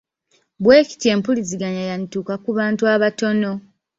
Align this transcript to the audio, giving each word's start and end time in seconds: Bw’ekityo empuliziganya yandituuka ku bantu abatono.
Bw’ekityo 0.61 1.07
empuliziganya 1.15 1.83
yandituuka 1.89 2.33
ku 2.43 2.49
bantu 2.57 2.83
abatono. 2.93 3.51